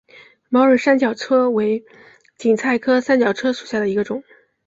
[0.49, 1.85] 毛蕊三角车为
[2.39, 4.23] 堇菜科三角车属下的一个种。